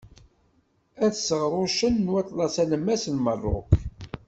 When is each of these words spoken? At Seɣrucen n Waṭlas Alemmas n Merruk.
At 1.05 1.13
Seɣrucen 1.17 1.95
n 2.05 2.11
Waṭlas 2.13 2.55
Alemmas 2.63 3.03
n 3.13 3.15
Merruk. 3.23 3.69